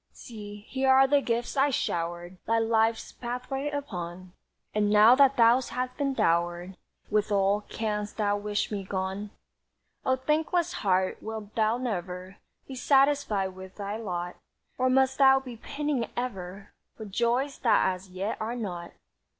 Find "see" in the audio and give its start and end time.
0.13-0.65